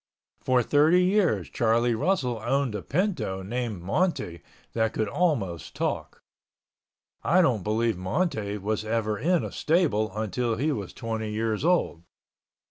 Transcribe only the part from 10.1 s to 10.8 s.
until he